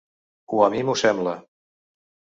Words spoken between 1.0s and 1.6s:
sembla.